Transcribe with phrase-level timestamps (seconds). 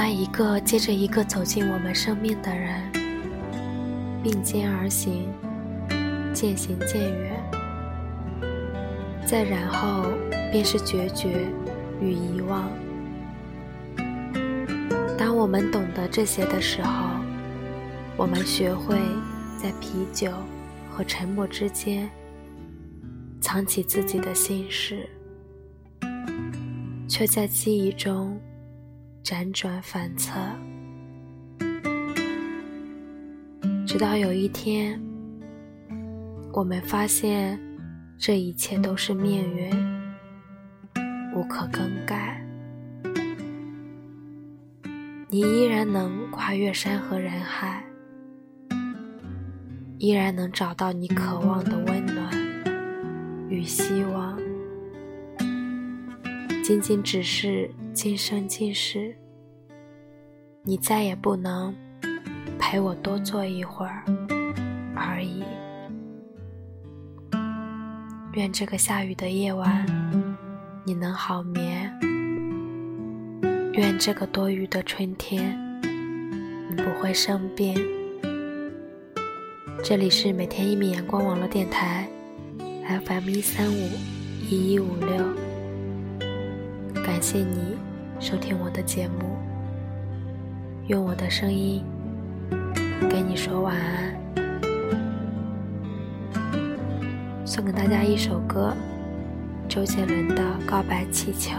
[0.00, 2.80] 那一个接着一个走进我们生命的人，
[4.22, 5.28] 并肩而行，
[6.32, 7.42] 渐行渐远。
[9.26, 10.04] 再然后，
[10.52, 11.48] 便是决绝
[12.00, 12.70] 与遗忘。
[15.18, 17.08] 当我们懂得这些的时候，
[18.16, 18.96] 我们学会
[19.60, 20.30] 在啤酒
[20.92, 22.08] 和沉默之间
[23.40, 25.08] 藏起自己的心事，
[27.08, 28.40] 却在记忆中
[29.28, 30.40] 辗转反侧，
[33.86, 34.98] 直到有一天，
[36.50, 37.60] 我们发现
[38.16, 39.70] 这一切都是命运，
[41.34, 42.42] 无可更改。
[45.28, 47.84] 你依然能跨越山河人海，
[49.98, 52.32] 依然能找到你渴望的温暖
[53.50, 54.38] 与希望。
[56.64, 57.70] 仅仅只是
[58.00, 59.12] 今生今世，
[60.62, 61.74] 你再也不能
[62.56, 64.04] 陪我多坐一会儿
[64.94, 65.42] 而已。
[68.34, 69.84] 愿这个下雨的夜晚，
[70.84, 71.92] 你能好眠。
[73.72, 75.58] 愿这个多雨的春天，
[76.70, 77.76] 你不会生病。
[79.82, 82.08] 这里是每天一米阳光网络电台
[83.04, 83.88] ，FM 一三五
[84.48, 85.26] 一一五六。
[87.04, 87.76] 感谢你
[88.20, 89.36] 收听我的节目，
[90.88, 91.84] 用我的声音
[93.08, 94.12] 跟你说晚安。
[97.46, 98.74] 送给大家一首歌，
[99.68, 101.54] 周杰伦的《告白气球》。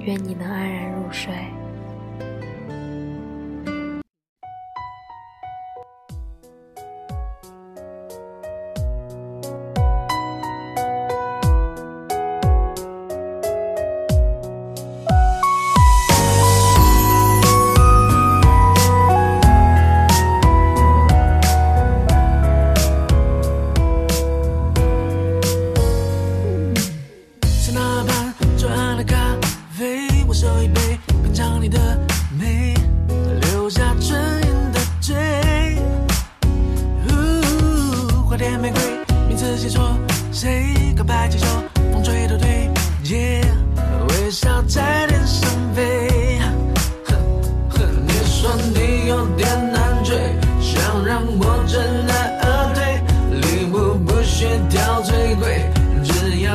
[0.00, 1.34] 愿你能安然入睡。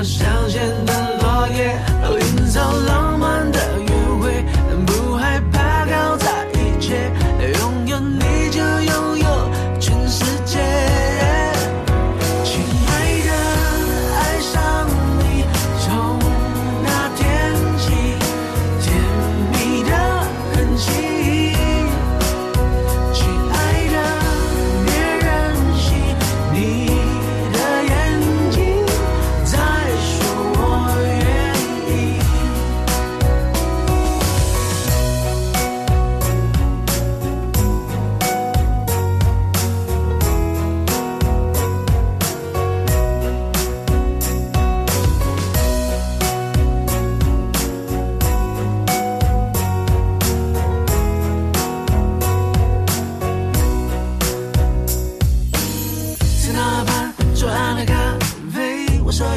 [0.04, 0.41] I'll.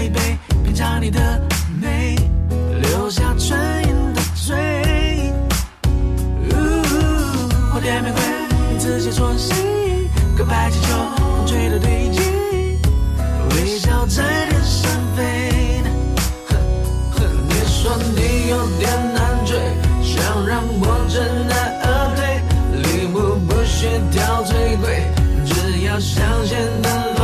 [0.04, 0.20] 一杯，
[0.62, 1.18] 品尝你的
[1.80, 2.14] 美，
[2.82, 3.56] 留下唇
[3.88, 4.54] 印的嘴。
[7.72, 8.20] 蝴蝶玫瑰，
[8.70, 9.54] 你自己做戏，
[10.36, 12.20] 告白气球，风吹到堆积，
[13.56, 15.82] 微笑在天上飞。
[17.48, 19.56] 你说你有点难追，
[20.02, 22.20] 想让我知难而退，
[22.82, 25.02] 礼物不需挑最贵，
[25.46, 27.23] 只要香榭的。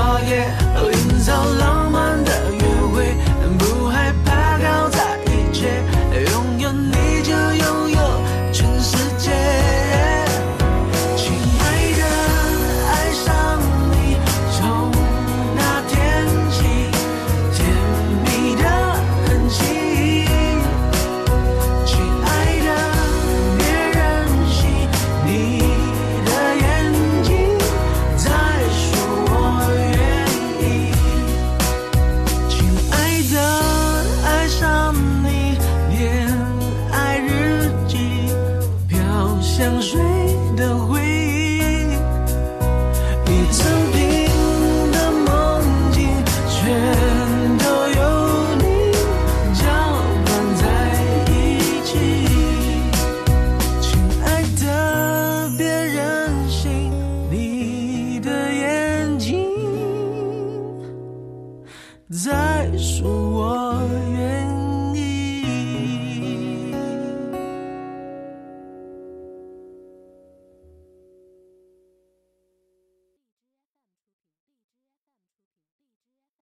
[62.13, 64.40] 再说我愿